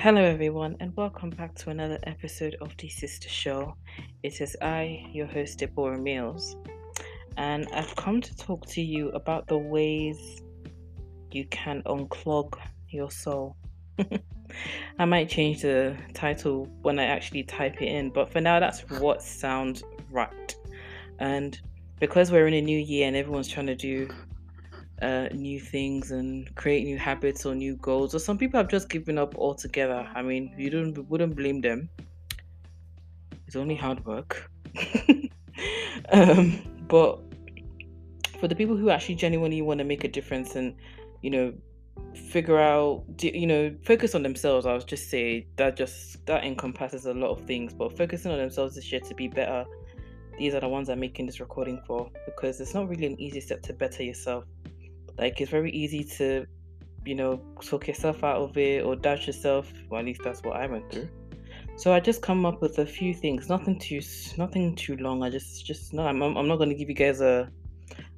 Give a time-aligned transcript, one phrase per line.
[0.00, 3.74] Hello, everyone, and welcome back to another episode of the Sister Show.
[4.22, 6.56] It is I, your host, Deborah Mills,
[7.36, 10.40] and I've come to talk to you about the ways
[11.32, 12.56] you can unclog
[12.88, 13.56] your soul.
[15.00, 18.88] I might change the title when I actually type it in, but for now, that's
[19.00, 20.54] what sounds right.
[21.18, 21.60] And
[21.98, 24.08] because we're in a new year and everyone's trying to do
[25.02, 28.88] uh, new things and create new habits or new goals, or some people have just
[28.88, 30.08] given up altogether.
[30.14, 31.88] I mean, you don't wouldn't blame them.
[33.46, 34.50] It's only hard work.
[36.12, 37.20] um, but
[38.40, 40.74] for the people who actually genuinely want to make a difference and
[41.22, 41.52] you know
[42.14, 47.06] figure out you know focus on themselves i was just say that just that encompasses
[47.06, 49.64] a lot of things but focusing on themselves this year to be better
[50.38, 53.40] these are the ones i'm making this recording for because it's not really an easy
[53.40, 54.44] step to better yourself
[55.18, 56.46] like it's very easy to
[57.04, 60.56] you know talk yourself out of it or doubt yourself well at least that's what
[60.56, 61.08] i went through
[61.76, 64.00] so i just come up with a few things nothing too
[64.36, 67.20] nothing too long i just just no i'm, I'm not going to give you guys
[67.20, 67.50] a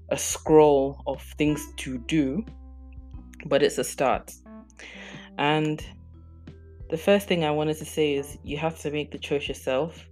[0.08, 2.44] a scroll of things to do
[3.46, 4.32] but it's a start.
[5.38, 5.84] And
[6.90, 10.06] the first thing I wanted to say is you have to make the choice yourself.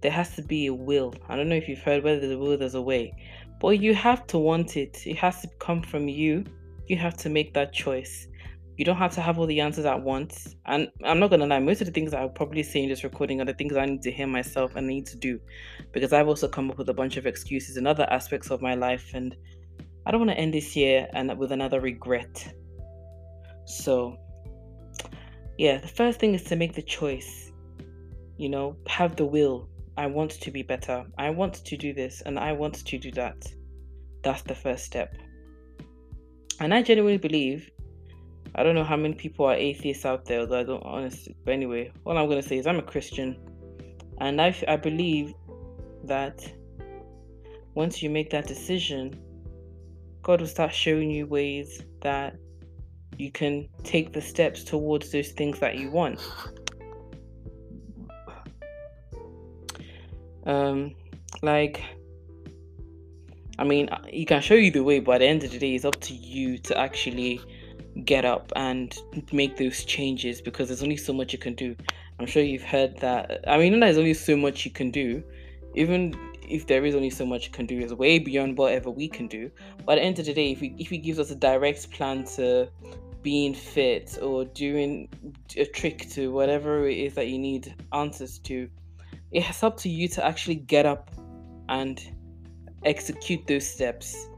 [0.00, 1.14] There has to be a will.
[1.28, 3.14] I don't know if you've heard whether there's a will, there's a way.
[3.62, 5.06] But you have to want it.
[5.06, 6.44] It has to come from you.
[6.88, 8.28] You have to make that choice.
[8.76, 10.54] You don't have to have all the answers at once.
[10.66, 13.40] And I'm not gonna lie, most of the things I'll probably say in this recording
[13.40, 15.40] are the things I need to hear myself and need to do.
[15.92, 18.74] Because I've also come up with a bunch of excuses in other aspects of my
[18.74, 19.34] life and
[20.04, 22.52] I don't want to end this year and with another regret
[23.64, 24.18] so,
[25.58, 27.52] yeah, the first thing is to make the choice.
[28.36, 29.68] You know, have the will.
[29.96, 31.04] I want to be better.
[31.18, 33.44] I want to do this and I want to do that.
[34.22, 35.14] That's the first step.
[36.60, 37.70] And I genuinely believe,
[38.54, 41.52] I don't know how many people are atheists out there, although I don't honestly, but
[41.52, 43.36] anyway, all I'm going to say is I'm a Christian.
[44.20, 45.34] And I, I believe
[46.04, 46.40] that
[47.74, 49.18] once you make that decision,
[50.22, 52.36] God will start showing you ways that
[53.18, 56.20] you can take the steps towards those things that you want.
[60.44, 60.94] Um,
[61.42, 61.82] like,
[63.58, 65.74] I mean, he can show you the way, but at the end of the day,
[65.74, 67.40] it's up to you to actually
[68.04, 68.96] get up and
[69.32, 71.76] make those changes because there's only so much you can do.
[72.18, 73.44] I'm sure you've heard that.
[73.46, 75.22] I mean, there's only so much you can do.
[75.74, 76.14] Even
[76.48, 79.26] if there is only so much you can do, is way beyond whatever we can
[79.26, 79.50] do.
[79.84, 81.90] But at the end of the day, if he if he gives us a direct
[81.90, 82.68] plan to
[83.22, 85.08] being fit or doing
[85.56, 88.68] a trick to whatever it is that you need answers to,
[89.32, 91.10] it's up to you to actually get up
[91.68, 92.00] and
[92.84, 94.28] execute those steps.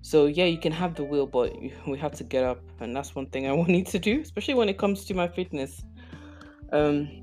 [0.00, 1.54] So yeah, you can have the will, but
[1.86, 4.54] we have to get up, and that's one thing I want you to do, especially
[4.54, 5.82] when it comes to my fitness.
[6.72, 7.22] Um,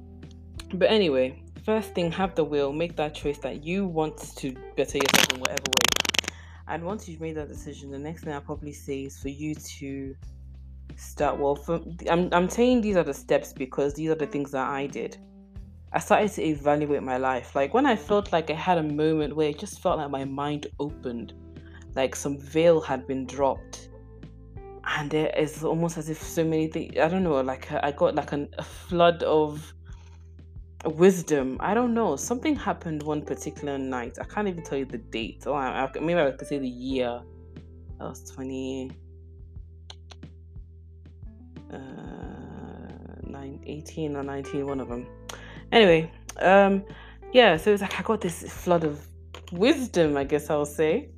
[0.73, 4.97] but anyway, first thing, have the will, make that choice that you want to better
[4.97, 6.29] yourself in whatever way.
[6.67, 9.55] And once you've made that decision, the next thing I'll probably say is for you
[9.55, 10.15] to
[10.95, 14.51] start well for I'm, I'm saying these are the steps because these are the things
[14.51, 15.17] that i did
[15.93, 17.55] i started to evaluate my life.
[17.55, 20.25] Like when i felt like i had a moment where it just felt like my
[20.25, 21.33] mind opened
[21.95, 23.89] like some veil had been dropped.
[24.97, 28.31] And it's almost as if so many things i don't know like i got like
[28.31, 29.73] an, a flood of
[30.85, 31.57] wisdom.
[31.59, 34.17] I don't know something happened one particular night.
[34.19, 35.45] I can't even tell you the date.
[35.45, 37.21] Or I, I, maybe i could say the year.
[37.97, 38.91] That was 20
[41.71, 41.77] uh,
[43.23, 45.05] nine, 18 or 19, one of them.
[45.71, 46.83] Anyway, um,
[47.31, 49.07] yeah, so it's like I got this flood of
[49.51, 51.09] wisdom, I guess I'll say.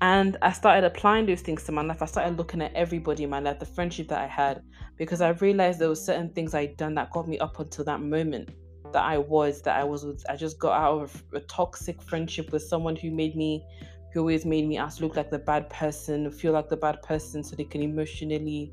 [0.00, 2.02] And I started applying those things to my life.
[2.02, 4.62] I started looking at everybody in my life, the friendship that I had,
[4.96, 8.00] because I realized there were certain things I'd done that got me up until that
[8.00, 8.50] moment
[8.92, 12.52] that I was, that I was with, I just got out of a toxic friendship
[12.52, 13.64] with someone who made me,
[14.12, 17.42] who always made me ask, look like the bad person, feel like the bad person
[17.44, 18.72] so they can emotionally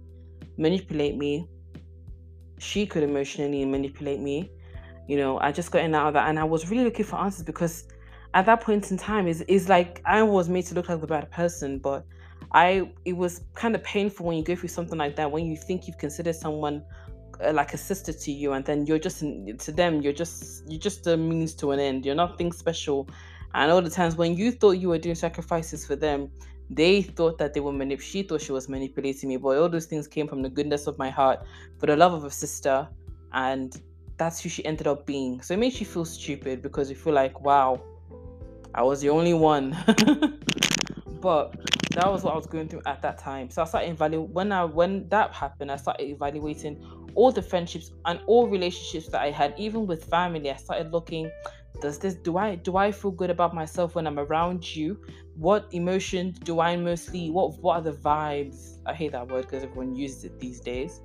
[0.57, 1.47] manipulate me.
[2.59, 4.51] She could emotionally manipulate me.
[5.11, 6.29] You know, I just got in out of that.
[6.29, 7.83] And I was really looking for answers because
[8.33, 11.05] at that point in time is is like I was made to look like the
[11.15, 12.05] bad person, but
[12.53, 15.57] I it was kind of painful when you go through something like that when you
[15.57, 16.81] think you've considered someone
[17.43, 20.79] uh, like a sister to you and then you're just to them you're just you're
[20.79, 22.05] just a means to an end.
[22.05, 23.09] You're nothing special.
[23.53, 26.31] And all the times when you thought you were doing sacrifices for them
[26.69, 29.35] they thought that they were manip she thought she was manipulating me.
[29.35, 31.39] But all those things came from the goodness of my heart
[31.79, 32.87] for the love of a sister.
[33.33, 33.75] And
[34.21, 37.13] that's who she ended up being so it makes you feel stupid because you feel
[37.13, 37.81] like wow
[38.75, 39.71] i was the only one
[41.21, 41.55] but
[41.91, 44.51] that was what i was going through at that time so i started evaluating when
[44.51, 46.79] i when that happened i started evaluating
[47.15, 51.31] all the friendships and all relationships that I had, even with family, I started looking
[51.81, 55.01] does this do I do I feel good about myself when I'm around you?
[55.35, 58.77] What emotions do I mostly what what are the vibes?
[58.85, 61.01] I hate that word because everyone uses it these days.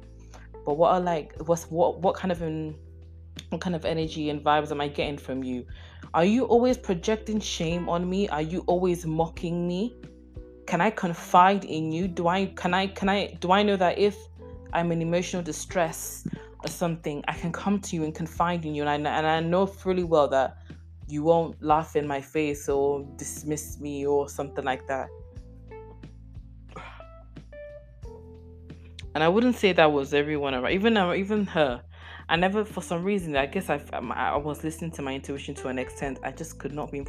[0.66, 2.76] But what are like what's what what kind of an
[3.50, 5.66] what kind of energy and vibes am I getting from you?
[6.14, 8.28] Are you always projecting shame on me?
[8.28, 9.94] Are you always mocking me?
[10.66, 12.08] Can I confide in you?
[12.08, 14.16] Do I can I can I do I know that if
[14.72, 16.26] I'm in emotional distress
[16.62, 19.40] or something, I can come to you and confide in you and I and I
[19.40, 20.56] know fully well that
[21.08, 25.08] you won't laugh in my face or dismiss me or something like that.
[29.14, 31.82] And I wouldn't say that was everyone around, even even her.
[32.28, 35.54] I never, for some reason, I guess um, I, I was listening to my intuition
[35.56, 36.18] to an extent.
[36.24, 37.06] I just could not be,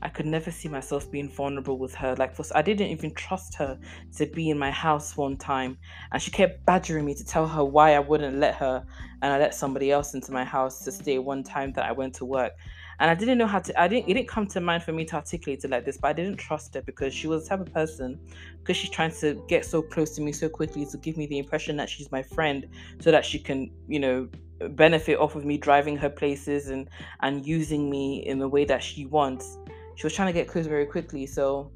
[0.00, 2.14] I could never see myself being vulnerable with her.
[2.16, 3.78] Like, for, I didn't even trust her
[4.16, 5.76] to be in my house one time,
[6.10, 8.86] and she kept badgering me to tell her why I wouldn't let her,
[9.20, 12.14] and I let somebody else into my house to stay one time that I went
[12.14, 12.52] to work
[12.98, 13.80] and I didn't know how to.
[13.80, 14.08] I didn't.
[14.08, 16.36] It didn't come to mind for me to articulate it like this, but I didn't
[16.36, 18.18] trust her because she was the type of person
[18.58, 21.38] because she's trying to get so close to me so quickly to give me the
[21.38, 22.66] impression that she's my friend,
[23.00, 24.28] so that she can, you know,
[24.70, 26.88] benefit off of me driving her places and
[27.20, 29.58] and using me in the way that she wants.
[29.96, 31.70] She was trying to get close very quickly, so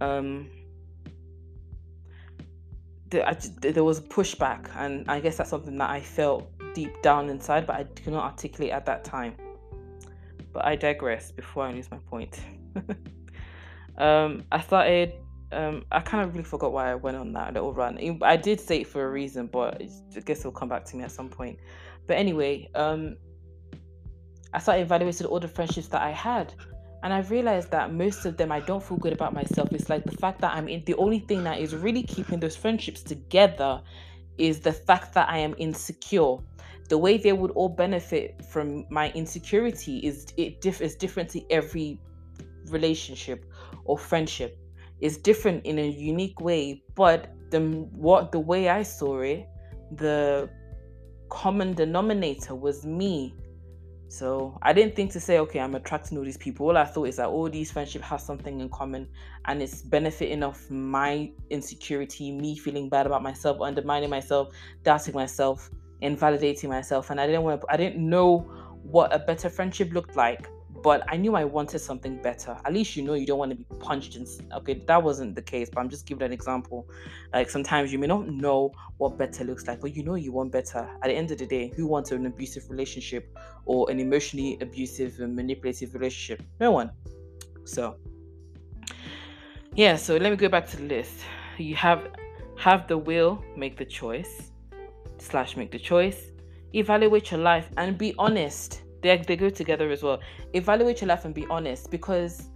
[0.00, 0.50] um
[3.10, 7.76] there was pushback and i guess that's something that i felt deep down inside, but
[7.76, 9.34] I could not articulate at that time.
[10.52, 12.40] But I digress before I lose my point.
[13.98, 15.14] um, I started.
[15.52, 17.98] Um, I kind of really forgot why I went on that little run.
[18.22, 21.04] I did say it for a reason, but I guess it'll come back to me
[21.04, 21.58] at some point.
[22.06, 23.16] But anyway, um,
[24.52, 26.54] I started evaluating all the friendships that I had,
[27.02, 29.68] and I realized that most of them I don't feel good about myself.
[29.72, 30.84] It's like the fact that I'm in.
[30.84, 33.82] The only thing that is really keeping those friendships together
[34.38, 36.38] is the fact that I am insecure
[36.92, 41.40] the way they would all benefit from my insecurity is it diff- is different to
[41.50, 41.98] every
[42.68, 43.50] relationship
[43.84, 44.58] or friendship
[45.02, 47.60] is different in a unique way but the
[47.92, 49.46] what the way i saw it
[49.96, 50.48] the
[51.32, 53.34] common denominator was me.
[54.08, 56.66] So i didn't think to say okay i'm attracting all these people.
[56.66, 59.08] All i thought is that all these friendships have something in common
[59.46, 65.70] and it's benefiting off my insecurity me feeling bad about myself undermining myself doubting myself
[66.02, 68.40] invalidating myself and I didn't want to, I didn't know
[68.82, 70.48] what a better friendship looked like
[70.82, 72.56] but I knew I wanted something better.
[72.64, 74.26] At least you know you don't want to be punched in.
[74.52, 76.88] Okay, that wasn't the case, but I'm just giving an example.
[77.32, 80.50] Like sometimes you may not know what better looks like, but you know you want
[80.50, 80.88] better.
[81.02, 85.20] At the end of the day, who wants an abusive relationship or an emotionally abusive
[85.20, 86.42] and manipulative relationship?
[86.58, 86.90] No one.
[87.64, 87.96] So,
[89.74, 89.96] yeah.
[89.96, 91.14] So let me go back to the list.
[91.58, 92.08] You have
[92.56, 94.50] have the will, make the choice
[95.18, 96.32] slash make the choice
[96.74, 100.20] evaluate your life and be honest they, they go together as well
[100.54, 102.48] evaluate your life and be honest because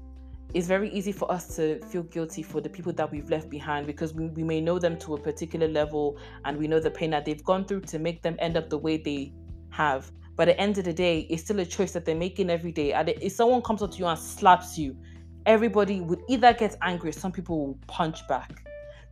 [0.55, 3.87] it's very easy for us to feel guilty for the people that we've left behind
[3.87, 7.11] because we, we may know them to a particular level and we know the pain
[7.11, 9.33] that they've gone through to make them end up the way they
[9.71, 12.49] have but at the end of the day it's still a choice that they're making
[12.49, 14.97] every day and if someone comes up to you and slaps you
[15.45, 18.67] everybody would either get angry some people will punch back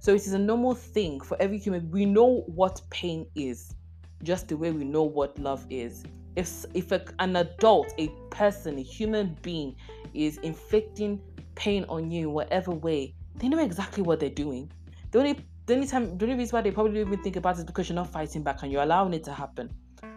[0.05, 1.91] so it is a normal thing for every human.
[1.91, 3.75] We know what pain is,
[4.23, 6.05] just the way we know what love is.
[6.37, 9.77] If if a, an adult, a person, a human being,
[10.15, 11.21] is inflicting
[11.55, 14.71] pain on you in whatever way, they know exactly what they're doing.
[15.11, 17.61] The only the only time the only reason why they probably even think about it
[17.61, 19.71] is because you're not fighting back and you're allowing it to happen.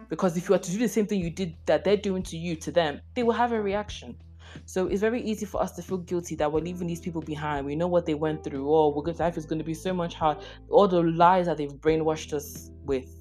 [0.08, 2.36] Because if you were to do the same thing you did that they're doing to
[2.36, 4.16] you to them, they will have a reaction.
[4.64, 7.66] So it's very easy for us to feel guilty that we're leaving these people behind.
[7.66, 8.70] We know what they went through.
[8.70, 8.88] Oh.
[8.88, 10.38] Life is going to be so much hard.
[10.70, 13.17] All the lies that they've brainwashed us with.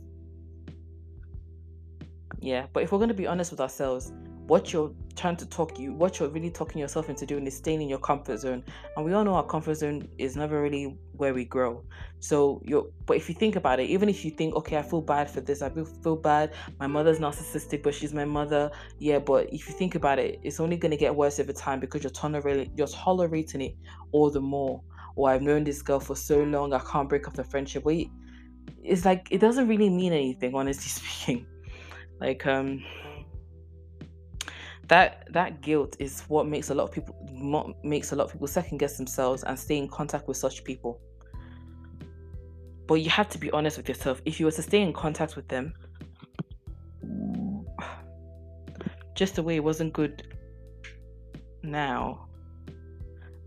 [2.39, 4.11] Yeah, but if we're going to be honest with ourselves,
[4.47, 7.81] what you're trying to talk you what you're really talking yourself into doing is staying
[7.81, 8.63] in your comfort zone.
[8.95, 11.83] And we all know our comfort zone is never really where we grow.
[12.19, 15.01] So you're but if you think about it even if you think okay i feel
[15.01, 16.53] bad for this i feel bad.
[16.79, 18.71] My mother's narcissistic but she's my mother.
[18.99, 21.79] Yeah but if you think about it it's only going to get worse over time
[21.81, 23.75] because you're tolerating you're tolerating it
[24.13, 24.81] all the more.
[25.17, 27.83] Or i've known this girl for so long i can't break up the friendship.
[27.83, 28.09] Wait
[28.83, 30.87] it's like it doesn't really mean anything honestly
[31.25, 31.45] speaking
[32.19, 32.83] like um
[34.87, 38.47] that that guilt is what makes a lot of people makes a lot of people
[38.47, 40.99] second guess themselves and stay in contact with such people
[42.87, 45.35] but you have to be honest with yourself if you were to stay in contact
[45.35, 45.73] with them
[49.15, 50.35] just the way it wasn't good
[51.63, 52.27] now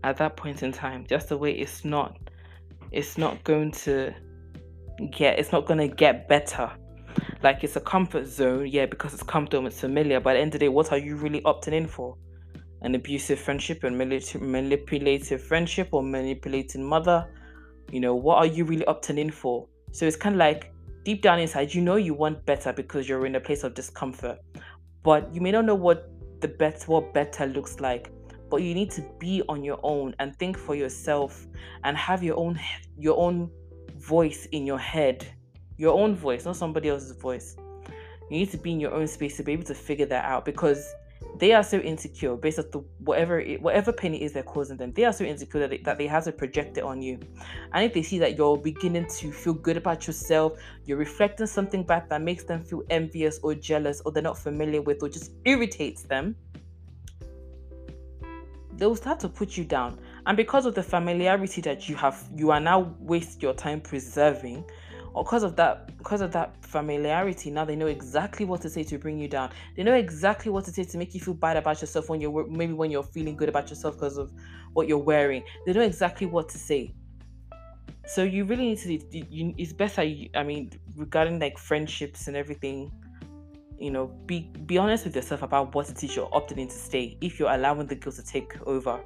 [0.03, 2.17] at that point in time just the way it's not
[2.91, 4.13] it's not going to
[5.09, 6.69] get, it's not gonna get better.
[7.43, 10.19] Like it's a comfort zone, yeah, because it's comfortable, and it's familiar.
[10.19, 12.17] But at the end of the day, what are you really opting in for?
[12.81, 17.27] An abusive friendship and manipulative friendship or manipulating mother?
[17.91, 19.67] You know, what are you really opting in for?
[19.91, 20.71] So it's kind of like
[21.03, 24.39] deep down inside, you know you want better because you're in a place of discomfort,
[25.03, 26.09] but you may not know what
[26.41, 28.11] the better what better looks like.
[28.49, 31.47] But you need to be on your own and think for yourself
[31.83, 32.59] and have your own
[32.97, 33.49] your own
[33.95, 35.25] voice in your head,
[35.81, 37.55] your own voice, not somebody else's voice.
[38.29, 40.45] You need to be in your own space to be able to figure that out
[40.45, 40.93] because
[41.39, 44.77] they are so insecure based on the whatever it, whatever pain it is they're causing
[44.77, 44.93] them.
[44.93, 47.19] They are so insecure that they, that they have to project it on you.
[47.73, 50.53] And if they see that you're beginning to feel good about yourself,
[50.85, 54.83] you're reflecting something back that makes them feel envious or jealous or they're not familiar
[54.83, 56.35] with or just irritates them,
[58.73, 59.99] they'll start to put you down.
[60.27, 64.63] And because of the familiarity that you have, you are now waste your time preserving
[65.13, 68.83] or because of that because of that familiarity now they know exactly what to say
[68.83, 69.49] to bring you down.
[69.75, 72.47] They know exactly what to say to make you feel bad about yourself when you're
[72.47, 74.31] maybe when you're feeling good about yourself because of
[74.73, 75.43] what you're wearing.
[75.65, 76.93] They know exactly what to say.
[78.07, 82.91] So you really need to you, it's better i mean regarding like friendships and everything
[83.81, 86.75] you know be be honest with yourself about what it is you're opting in to
[86.75, 88.99] stay if you're allowing the guilt to take over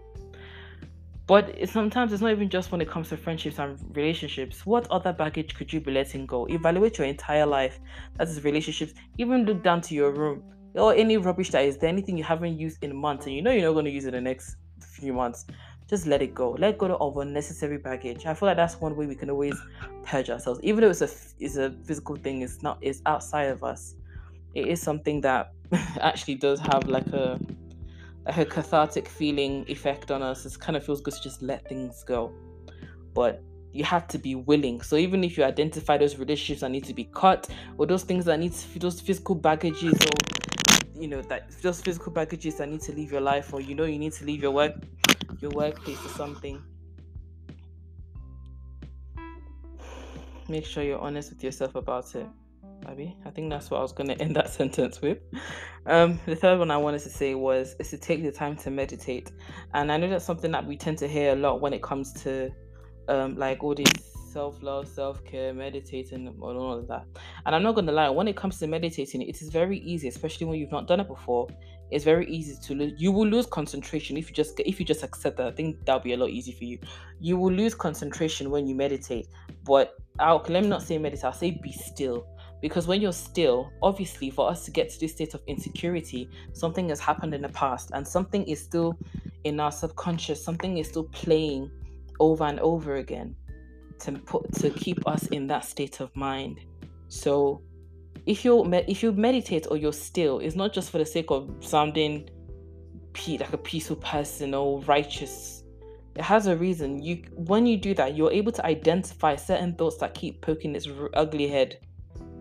[1.27, 4.65] but sometimes it's not even just when it comes to friendships and relationships.
[4.65, 6.45] What other baggage could you be letting go?
[6.45, 7.79] Evaluate your entire life.
[8.17, 8.93] That is relationships.
[9.17, 10.43] Even look down to your room
[10.75, 13.51] or any rubbish that is there, anything you haven't used in months and you know
[13.51, 15.45] you're not going to use in the next few months.
[15.87, 16.51] Just let it go.
[16.51, 18.25] Let go of unnecessary baggage.
[18.25, 19.55] I feel like that's one way we can always
[20.03, 20.59] purge ourselves.
[20.63, 23.95] Even though it's a it's a physical thing, it's not it's outside of us.
[24.53, 25.53] It is something that
[26.01, 27.39] actually does have like a
[28.25, 30.45] a cathartic feeling effect on us.
[30.45, 32.33] It kind of feels good to just let things go.
[33.13, 33.41] But
[33.71, 34.81] you have to be willing.
[34.81, 38.25] So even if you identify those relationships that need to be cut, or those things
[38.25, 42.81] that need to, those physical baggages, or you know that those physical baggages that need
[42.81, 44.75] to leave your life, or you know you need to leave your work,
[45.39, 46.63] your workplace or something.
[50.47, 52.27] Make sure you're honest with yourself about it.
[53.25, 55.19] I think that's what I was going to end that sentence with.
[55.85, 58.71] Um, the third one I wanted to say was is to take the time to
[58.71, 59.31] meditate,
[59.73, 62.13] and I know that's something that we tend to hear a lot when it comes
[62.23, 62.51] to
[63.07, 63.91] um, like all this
[64.35, 67.05] self love, self care, meditating, and all of that.
[67.45, 70.09] And I'm not going to lie, when it comes to meditating, it is very easy,
[70.09, 71.47] especially when you've not done it before.
[71.89, 72.93] It's very easy to lose.
[72.97, 75.47] You will lose concentration if you just if you just accept that.
[75.47, 76.79] I think that'll be a lot easier for you.
[77.21, 79.27] You will lose concentration when you meditate,
[79.63, 81.25] but I'll, let me not say meditate.
[81.25, 82.27] I'll say be still
[82.65, 86.89] because when you're still, obviously, for us to get to this state of insecurity, something
[86.89, 88.97] has happened in the past and something is still
[89.43, 91.69] in our subconscious, something is still playing
[92.19, 93.35] over and over again
[93.99, 96.59] to put to keep us in that state of mind.
[97.07, 97.61] So
[98.25, 101.47] if you if you meditate or you're still, it's not just for the sake of
[101.59, 102.27] sounding
[103.27, 105.63] like a peaceful person or righteous.
[106.15, 107.03] It has a reason.
[107.03, 110.87] You when you do that, you're able to identify certain thoughts that keep poking its
[111.13, 111.77] ugly head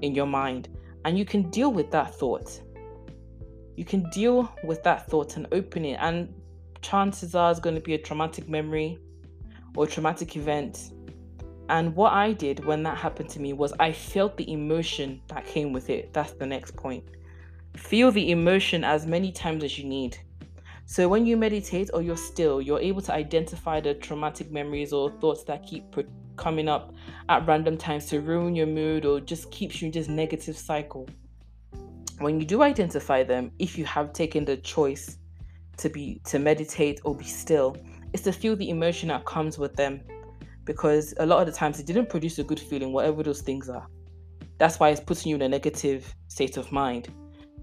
[0.04, 0.68] in your mind
[1.04, 2.60] and you can deal with that thought.
[3.76, 6.32] You can deal with that thought and open it, and
[6.80, 8.98] chances are it's going to be a traumatic memory
[9.76, 10.92] or traumatic event.
[11.68, 15.46] And what I did when that happened to me was I felt the emotion that
[15.46, 16.12] came with it.
[16.12, 17.04] That's the next point.
[17.76, 20.16] Feel the emotion as many times as you need.
[20.86, 25.10] So when you meditate or you're still, you're able to identify the traumatic memories or
[25.10, 25.90] thoughts that keep
[26.36, 26.94] coming up
[27.28, 31.08] at random times to ruin your mood or just keeps you in this negative cycle.
[32.18, 35.18] When you do identify them, if you have taken the choice
[35.78, 37.76] to be to meditate or be still,
[38.12, 40.00] it's to feel the emotion that comes with them.
[40.64, 43.68] Because a lot of the times it didn't produce a good feeling, whatever those things
[43.68, 43.86] are.
[44.58, 47.08] That's why it's putting you in a negative state of mind.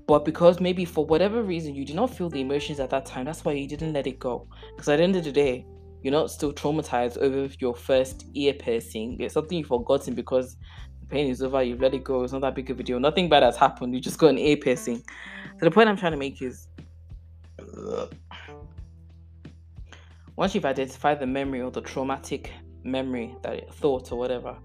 [0.08, 3.25] But because maybe for whatever reason you did not feel the emotions at that time,
[3.25, 4.48] that's why you didn't let it go.
[4.75, 5.66] Because at the end of the day,
[6.01, 9.17] you're not still traumatized over your first ear piercing.
[9.20, 10.58] It's something you've forgotten because
[11.01, 13.00] the pain is over, you've let it go, it's not that big of a deal.
[13.00, 15.03] Nothing bad has happened, you just got an ear piercing.
[15.60, 16.67] So the point I'm trying to make is
[20.36, 22.51] once you've identified the memory or the traumatic
[22.84, 24.58] memory, that thought or whatever,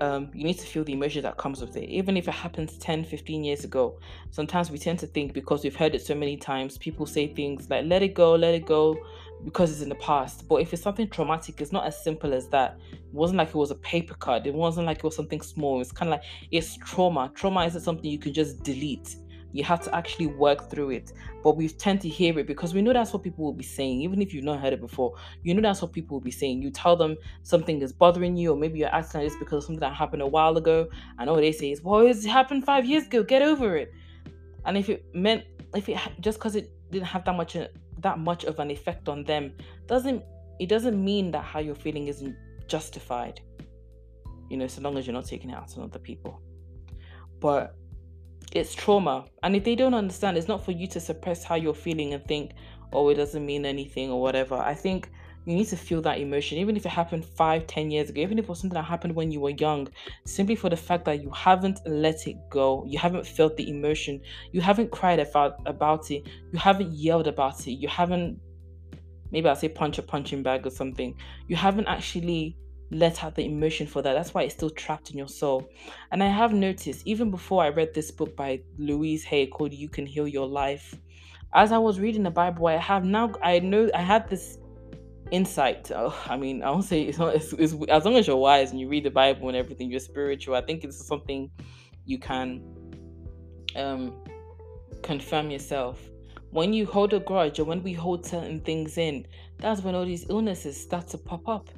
[0.00, 1.88] um, you need to feel the emotion that comes with it.
[1.88, 3.98] Even if it happens 10, 15 years ago,
[4.30, 7.68] sometimes we tend to think because we've heard it so many times, people say things
[7.70, 8.96] like, let it go, let it go,
[9.44, 10.48] because it's in the past.
[10.48, 12.78] But if it's something traumatic, it's not as simple as that.
[12.92, 15.80] It wasn't like it was a paper cut, it wasn't like it was something small.
[15.80, 17.30] It's kind of like it's trauma.
[17.34, 19.16] Trauma isn't something you can just delete.
[19.54, 21.12] You have to actually work through it.
[21.42, 24.00] But we tend to hear it because we know that's what people will be saying,
[24.00, 25.14] even if you've not heard it before.
[25.42, 26.62] You know that's what people will be saying.
[26.62, 29.64] You tell them something is bothering you, or maybe you're acting like this because of
[29.64, 32.86] something that happened a while ago, and all they say is, "Well, it happened five
[32.86, 33.22] years ago.
[33.22, 33.92] Get over it."
[34.64, 35.44] And if it meant,
[35.74, 37.66] if it just because it didn't have that much uh,
[38.02, 39.52] that much of an effect on them,
[39.86, 40.22] doesn't
[40.60, 42.36] it doesn't mean that how you're feeling isn't
[42.68, 43.40] justified.
[44.48, 46.40] You know, so long as you're not taking it out on other people.
[47.40, 47.74] But
[48.52, 49.24] it's trauma.
[49.42, 52.24] And if they don't understand, it's not for you to suppress how you're feeling and
[52.26, 52.52] think,
[52.92, 54.54] oh, it doesn't mean anything or whatever.
[54.54, 55.10] I think
[55.44, 58.38] you need to feel that emotion, even if it happened five, ten years ago, even
[58.38, 59.88] if it was something that happened when you were young,
[60.24, 64.20] simply for the fact that you haven't let it go, you haven't felt the emotion,
[64.52, 68.38] you haven't cried about about it, you haven't yelled about it, you haven't
[69.32, 71.14] maybe I'll say punch a punching bag or something.
[71.48, 72.56] You haven't actually
[72.90, 74.12] let out the emotion for that.
[74.12, 75.68] That's why it's still trapped in your soul.
[76.12, 79.88] And I have noticed, even before I read this book by Louise Hay called You
[79.88, 80.94] Can Heal Your Life,
[81.54, 84.58] as I was reading the Bible, I have now, I know, I had this
[85.32, 85.90] insight.
[85.92, 88.78] Oh, I mean, I won't say it's, it's, it's, as long as you're wise and
[88.78, 90.54] you read the Bible and everything, you're spiritual.
[90.54, 91.50] I think it's something
[92.04, 92.62] you can
[93.74, 94.14] um,
[95.02, 96.00] confirm yourself.
[96.50, 99.26] When you hold a grudge or when we hold certain things in,
[99.58, 101.70] that's when all these illnesses start to pop up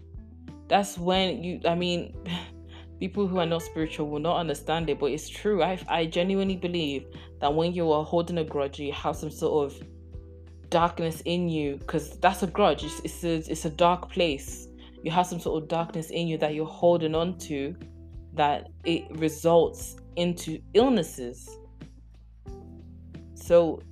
[0.69, 2.15] that's when you i mean
[3.01, 6.57] people who are not spiritual will not understand it but it's true i, I genuinely
[6.57, 7.07] believe
[7.41, 9.83] that when you are holding a grudge you have some sort of
[10.75, 12.83] darkness in you because that's a grudge.
[12.83, 14.67] It's, it's a it's a dark place.
[15.05, 17.77] You have some sort of darkness in you that you're holding on to
[18.33, 21.49] that it results into illnesses.
[23.35, 23.83] So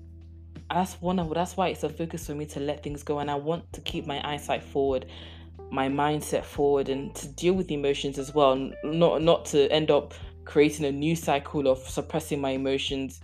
[0.68, 3.30] that's one of that's why it's a focus for me to let things go and
[3.30, 5.04] i want to keep my eyesight forward
[5.72, 8.70] my mindset forward and to deal with emotions as well.
[8.84, 10.12] Not not to end up
[10.44, 13.20] creating a new cycle of suppressing my emotions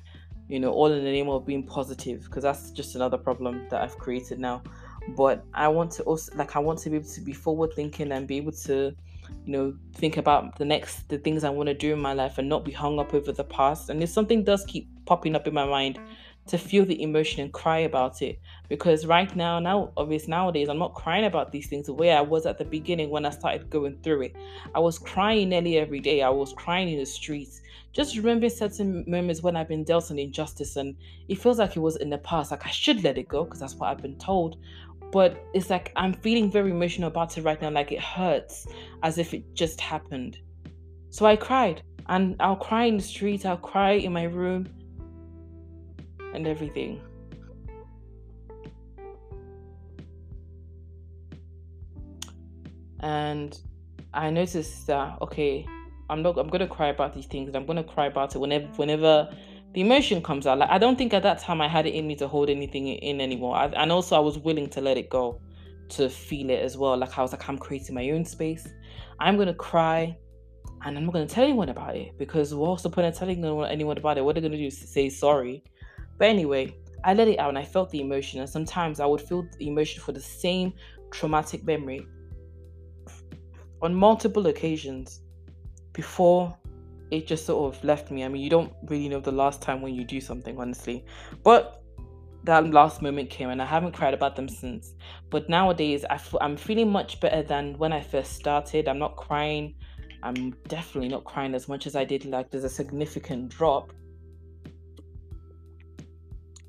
[0.48, 3.82] you know all in the name of being positive because that's just another problem that
[3.82, 4.62] i've created now.
[5.16, 8.12] But i want to also like i want to be able to be forward thinking
[8.12, 8.94] and be able to
[9.44, 12.38] you know think about the next the things i want to do in my life
[12.38, 13.90] and not be hung up over the past.
[13.90, 15.98] And if something does keep popping up in my mind
[16.48, 18.40] to feel the emotion and cry about it.
[18.68, 22.20] Because right now, now obviously nowadays, I'm not crying about these things the way I
[22.20, 24.36] was at the beginning when I started going through it.
[24.74, 26.22] I was crying nearly every day.
[26.22, 27.60] I was crying in the streets.
[27.92, 30.94] Just remembering certain moments when I've been dealt an injustice and
[31.28, 32.50] it feels like it was in the past.
[32.50, 34.56] Like I should let it go because that's what I've been told.
[35.10, 37.70] But it's like I'm feeling very emotional about it right now.
[37.70, 38.66] Like it hurts
[39.02, 40.38] as if it just happened.
[41.10, 41.82] So I cried.
[42.10, 44.66] And I'll cry in the street, I'll cry in my room
[46.34, 47.00] and everything.
[53.00, 53.58] And
[54.12, 55.66] I noticed that okay,
[56.10, 59.28] I'm not I'm gonna cry about these things I'm gonna cry about it whenever whenever
[59.74, 60.58] the emotion comes out.
[60.58, 62.88] Like I don't think at that time I had it in me to hold anything
[62.88, 63.56] in anymore.
[63.56, 65.40] I, and also I was willing to let it go,
[65.90, 66.96] to feel it as well.
[66.96, 68.66] Like I was like, I'm creating my own space.
[69.20, 70.16] I'm gonna cry,
[70.84, 73.98] and I'm not gonna tell anyone about it because what's the point of telling anyone
[73.98, 74.24] about it?
[74.24, 74.66] What are they gonna do?
[74.66, 75.62] Is say sorry?
[76.18, 78.40] But anyway, I let it out and I felt the emotion.
[78.40, 80.72] And sometimes I would feel the emotion for the same
[81.10, 82.06] traumatic memory
[83.80, 85.20] on multiple occasions
[85.92, 86.56] before
[87.10, 88.24] it just sort of left me.
[88.24, 91.04] I mean, you don't really know the last time when you do something, honestly.
[91.42, 91.82] But
[92.44, 94.94] that last moment came and I haven't cried about them since.
[95.30, 98.88] But nowadays, I f- I'm feeling much better than when I first started.
[98.88, 99.74] I'm not crying.
[100.22, 102.24] I'm definitely not crying as much as I did.
[102.24, 103.92] Like, there's a significant drop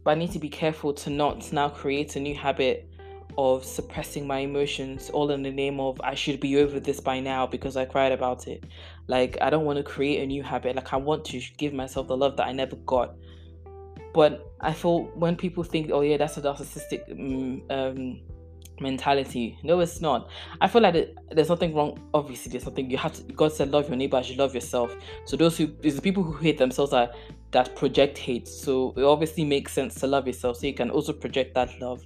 [0.09, 2.89] but I need to be careful to not now create a new habit
[3.37, 7.19] of suppressing my emotions all in the name of I should be over this by
[7.19, 8.63] now because I cried about it.
[9.05, 10.75] Like I don't want to create a new habit.
[10.75, 13.13] Like I want to give myself the love that I never got.
[14.11, 18.21] But I feel when people think, oh yeah, that's a narcissistic um, um
[18.81, 19.57] mentality.
[19.63, 20.29] No, it's not.
[20.61, 21.99] I feel like it, there's nothing wrong.
[22.13, 23.23] Obviously, there's something you have to.
[23.33, 26.23] God said, "Love your neighbor as you love yourself." So those who, there's the people
[26.23, 27.11] who hate themselves are
[27.51, 28.47] that project hate.
[28.47, 30.57] So it obviously makes sense to love yourself.
[30.57, 32.05] So you can also project that love.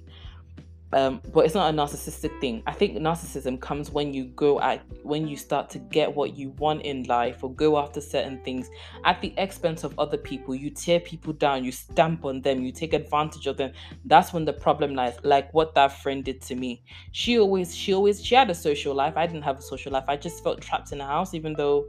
[0.94, 2.62] Um, but it's not a narcissistic thing.
[2.68, 6.50] I think narcissism comes when you go at when you start to get what you
[6.50, 8.70] want in life or go after certain things
[9.04, 10.54] at the expense of other people.
[10.54, 13.72] You tear people down, you stamp on them, you take advantage of them.
[14.04, 15.16] That's when the problem lies.
[15.24, 16.84] Like what that friend did to me.
[17.10, 19.14] She always, she always, she had a social life.
[19.16, 20.04] I didn't have a social life.
[20.06, 21.88] I just felt trapped in a house, even though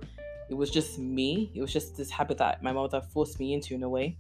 [0.50, 1.52] it was just me.
[1.54, 4.18] It was just this habit that my mother forced me into in a way.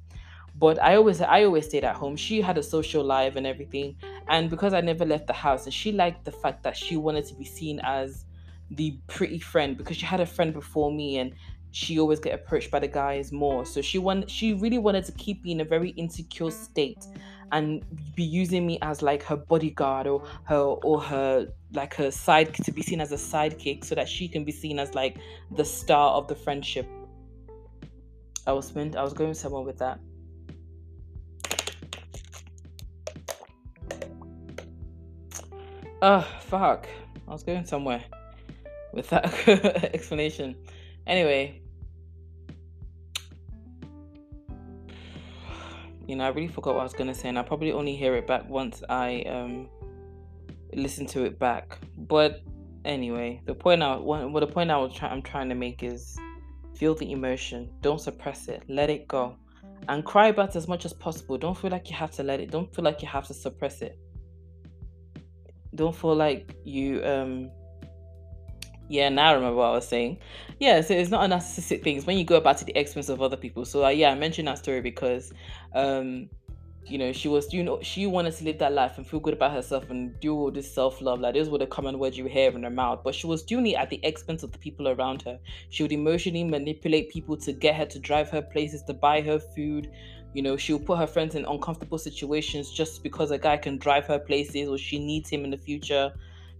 [0.57, 2.15] But I always I always stayed at home.
[2.15, 3.97] She had a social life and everything.
[4.27, 7.25] And because I never left the house, and she liked the fact that she wanted
[7.27, 8.25] to be seen as
[8.71, 11.33] the pretty friend because she had a friend before me and
[11.71, 13.65] she always get approached by the guys more.
[13.65, 17.05] So she want she really wanted to keep me in a very insecure state
[17.51, 17.83] and
[18.15, 22.71] be using me as like her bodyguard or her or her like her side to
[22.71, 25.17] be seen as a sidekick so that she can be seen as like
[25.51, 26.87] the star of the friendship.
[28.47, 29.99] I was meant I was going somewhere with that.
[36.07, 36.87] Oh fuck.
[37.27, 38.03] I was going somewhere
[38.93, 39.25] with that
[39.91, 40.55] explanation.
[41.07, 41.63] Anyway,
[46.05, 48.15] you know, I really forgot what I was gonna say, and I probably only hear
[48.17, 49.67] it back once I um
[50.75, 51.79] listen to it back.
[51.97, 52.43] But
[52.85, 56.15] anyway, the point I well, the point I was trying I'm trying to make is
[56.75, 59.37] feel the emotion, don't suppress it, let it go,
[59.87, 61.39] and cry about as much as possible.
[61.39, 62.51] Don't feel like you have to let it.
[62.51, 63.97] Don't feel like you have to suppress it.
[65.75, 67.51] Don't feel like you um
[68.87, 70.19] yeah, now I remember what I was saying.
[70.59, 71.97] Yeah, so it's not a narcissistic thing.
[71.97, 73.65] It's when you go about to the expense of other people.
[73.65, 75.33] So uh, yeah, I mentioned that story because
[75.73, 76.29] um
[76.87, 79.33] you know, she was, you know, she wanted to live that life and feel good
[79.33, 81.19] about herself and do all this self love.
[81.19, 83.01] Like, those were the common words you hear in her mouth.
[83.03, 85.39] But she was doing it at the expense of the people around her.
[85.69, 89.39] She would emotionally manipulate people to get her to drive her places, to buy her
[89.39, 89.91] food.
[90.35, 94.05] You know, she'll put her friends in uncomfortable situations just because a guy can drive
[94.07, 96.13] her places or she needs him in the future.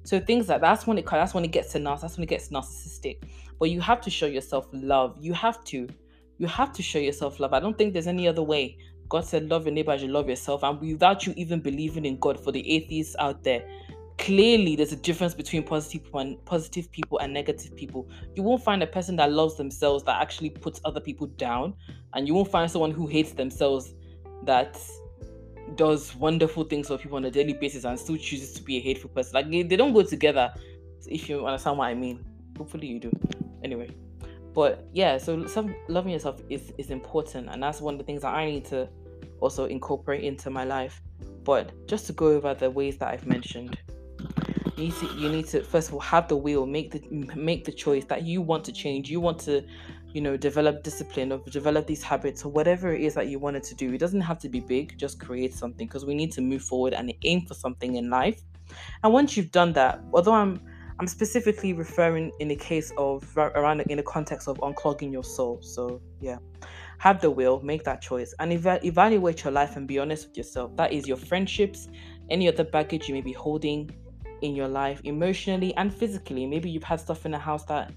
[0.03, 2.29] So things like that's when it that's when it gets to nas that's when it
[2.29, 3.17] gets narcissistic.
[3.59, 5.17] But you have to show yourself love.
[5.19, 5.89] You have to.
[6.37, 7.51] You have to show yourself love.
[7.51, 8.77] I don't think there's any other way.
[9.09, 10.63] God said, Love your neighbor as you love yourself.
[10.63, 13.67] And without you even believing in God, for the atheists out there,
[14.17, 18.09] clearly there's a difference between positive people and positive people and negative people.
[18.35, 21.73] You won't find a person that loves themselves that actually puts other people down,
[22.13, 23.93] and you won't find someone who hates themselves
[24.43, 24.79] that
[25.75, 28.79] does wonderful things for people on a daily basis and still chooses to be a
[28.79, 29.33] hateful person.
[29.33, 30.53] Like they, they don't go together.
[31.07, 32.23] If you understand what I mean,
[32.57, 33.11] hopefully you do.
[33.63, 33.89] Anyway,
[34.53, 38.21] but yeah, so some loving yourself is is important, and that's one of the things
[38.21, 38.87] that I need to
[39.39, 41.01] also incorporate into my life.
[41.43, 43.77] But just to go over the ways that I've mentioned,
[44.77, 47.01] you need to you need to first of all have the will, make the
[47.35, 49.09] make the choice that you want to change.
[49.09, 49.65] You want to
[50.15, 53.63] you know, develop discipline or develop these habits or whatever it is that you wanted
[53.63, 53.93] to do.
[53.93, 56.93] It doesn't have to be big, just create something because we need to move forward
[56.93, 58.39] and aim for something in life.
[59.03, 60.61] And once you've done that, although I'm
[60.99, 65.59] I'm specifically referring in the case of around in the context of unclogging your soul.
[65.61, 66.37] So yeah,
[66.99, 70.37] have the will, make that choice, and eva- evaluate your life and be honest with
[70.37, 70.77] yourself.
[70.77, 71.89] That is your friendships,
[72.29, 73.91] any other baggage you may be holding
[74.41, 76.45] in your life, emotionally and physically.
[76.45, 77.91] Maybe you've had stuff in the house that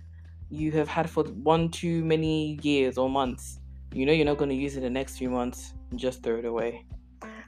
[0.51, 3.61] you have had for one too many years or months.
[3.93, 5.75] You know you're not going to use it the next few months.
[5.95, 6.85] Just throw it away.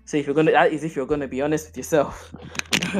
[0.05, 2.35] So if you're gonna, that is if you're gonna be honest with yourself.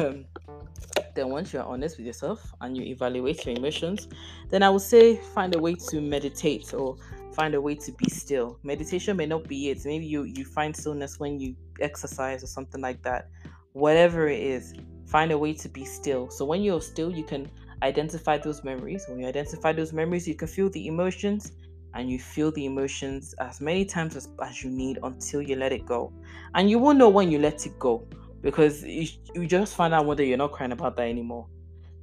[1.15, 4.07] then once you're honest with yourself and you evaluate your emotions,
[4.49, 6.95] then I would say find a way to meditate or
[7.33, 8.59] find a way to be still.
[8.63, 9.85] Meditation may not be it.
[9.85, 13.29] Maybe you you find stillness when you exercise or something like that.
[13.73, 14.73] Whatever it is,
[15.11, 16.29] find a way to be still.
[16.29, 17.51] So when you're still, you can
[17.83, 19.05] identify those memories.
[19.09, 21.51] When you identify those memories, you can feel the emotions
[21.93, 25.73] and you feel the emotions as many times as, as you need until you let
[25.73, 26.13] it go.
[26.55, 28.07] And you won't know when you let it go
[28.39, 31.47] because you, you just find out whether you're not crying about that anymore.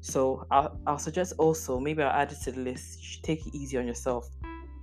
[0.01, 3.55] So I'll, I'll suggest also, maybe I'll add it to the list, you take it
[3.55, 4.29] easy on yourself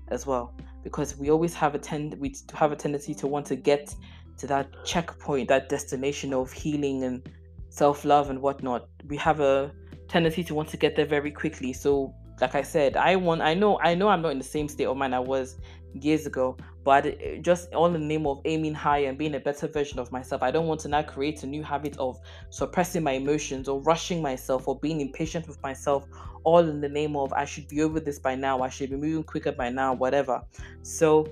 [0.10, 3.56] as well because we always have a tend we have a tendency to want to
[3.56, 3.96] get
[4.38, 7.30] to that checkpoint, that destination of healing and
[7.76, 8.88] self-love and whatnot.
[9.08, 9.72] We have a
[10.08, 11.74] tendency to want to get there very quickly.
[11.74, 14.70] So, like I said, I want, I know, I know I'm not in the same
[14.70, 15.58] state of mind I was
[15.94, 19.68] years ago, but just all in the name of aiming higher and being a better
[19.68, 20.42] version of myself.
[20.42, 22.18] I don't want to now create a new habit of
[22.50, 26.06] suppressing my emotions or rushing myself or being impatient with myself,
[26.46, 28.96] all in the name of I should be over this by now, I should be
[28.96, 30.42] moving quicker by now, whatever.
[30.82, 31.28] So,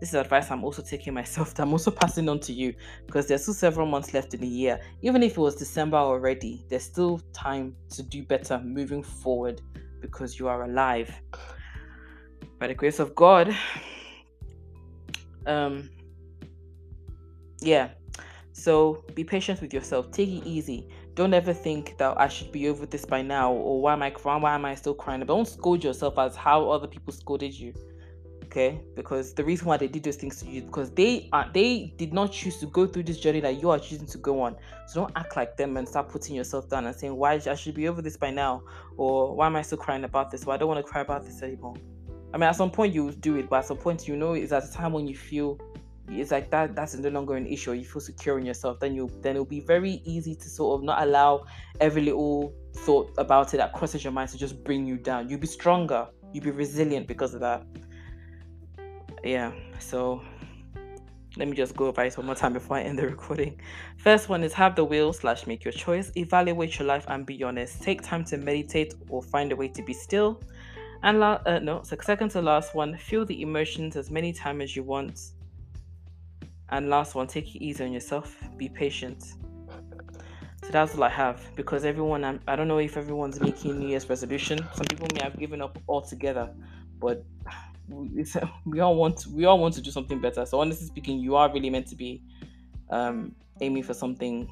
[0.00, 2.74] this is advice I'm also taking myself, that I'm also passing on to you
[3.06, 4.80] because there's still several months left in the year.
[5.02, 9.60] Even if it was December already, there's still time to do better moving forward
[10.00, 11.12] because you are alive.
[12.58, 13.54] By the grace of God.
[15.46, 15.88] Um
[17.60, 17.88] yeah.
[18.52, 20.10] So be patient with yourself.
[20.10, 20.90] Take it easy.
[21.14, 24.10] Don't ever think that I should be over this by now or why am I
[24.10, 24.42] crying?
[24.42, 25.24] Why am I still crying?
[25.24, 27.72] Don't scold yourself as how other people scolded you
[28.48, 31.92] okay because the reason why they did those things to you because they are they
[31.98, 34.56] did not choose to go through this journey that you are choosing to go on.
[34.86, 37.74] So don't act like them and start putting yourself down and saying why i should
[37.74, 38.62] be over this by now
[38.96, 40.44] or why am i still crying about this?
[40.44, 41.74] Or i don't want to cry about this anymore.
[42.32, 44.52] I mean at some point you do it but at some point you know it's
[44.52, 45.58] at a time when you feel
[46.10, 49.10] it's like that that's no longer an issue you feel secure in yourself then you
[49.20, 51.44] then it'll be very easy to sort of not allow
[51.80, 55.28] every little thought about it that crosses your mind to just bring you down.
[55.28, 57.64] You'll be stronger You'll be resilient because of that.
[59.24, 59.52] Yeah.
[59.78, 60.22] So
[61.36, 63.60] let me just go over it one more time before I end the recording.
[63.98, 66.10] First one is have the will slash make your choice.
[66.16, 67.82] Evaluate your life and be honest.
[67.82, 70.40] Take time to meditate or find a way to be still.
[71.02, 74.64] And la- uh, no, so second to last one, feel the emotions as many times
[74.64, 75.20] as you want.
[76.70, 78.36] And last one, take it easy on yourself.
[78.56, 79.22] Be patient.
[80.64, 83.88] So that's all I have because everyone, I'm, I don't know if everyone's making New
[83.88, 84.58] Year's resolution.
[84.74, 86.52] Some people may have given up altogether,
[86.98, 87.24] but
[88.66, 90.44] we, all want we all want to do something better.
[90.44, 92.22] So honestly speaking, you are really meant to be
[92.90, 94.48] um, aiming for something,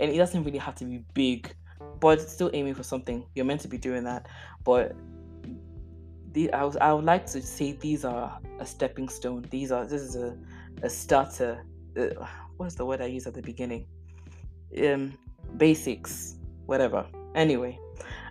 [0.00, 1.54] and it doesn't really have to be big,
[2.00, 3.24] but still aiming for something.
[3.34, 4.26] You're meant to be doing that,
[4.64, 4.96] but
[6.32, 9.44] the, I, was, I would like to say these are a stepping stone.
[9.50, 10.36] These are this is a,
[10.82, 11.64] a starter.
[11.98, 12.26] Uh,
[12.56, 13.86] what's the word I used at the beginning?
[14.84, 15.16] Um,
[15.56, 17.06] basics, whatever.
[17.34, 17.78] Anyway,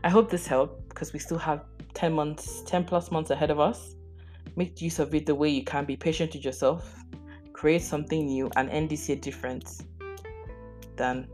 [0.03, 3.59] I hope this helped because we still have 10 months, 10 plus months ahead of
[3.59, 3.95] us.
[4.55, 5.85] Make use of it the way you can.
[5.85, 7.03] Be patient with yourself.
[7.53, 9.81] Create something new and end this year different
[10.95, 11.27] than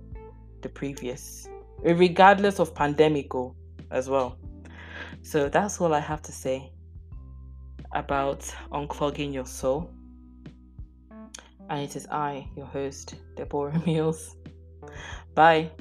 [0.62, 1.48] the previous,
[1.84, 3.56] regardless of pandemic oh,
[3.92, 4.38] as well.
[5.22, 6.72] So that's all I have to say
[7.94, 9.92] about unclogging your soul.
[11.70, 14.36] And it is I, your host, Deborah Mills.
[15.34, 15.72] Bye.